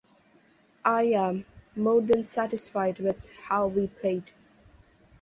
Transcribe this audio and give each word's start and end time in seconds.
I 0.83 1.03
am 1.13 1.45
more 1.75 2.01
than 2.01 2.25
satisfied 2.25 2.97
with 2.97 3.31
how 3.43 3.67
we 3.67 3.85
played. 3.85 4.31